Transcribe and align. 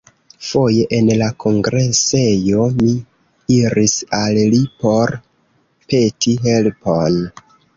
Foje 0.45 0.85
en 0.99 1.09
la 1.19 1.25
kongresejo 1.43 2.63
mi 2.79 2.95
iris 3.59 3.95
al 4.23 4.41
li 4.55 4.63
por 4.81 5.15
peti 5.93 6.35
helpon. 6.49 7.23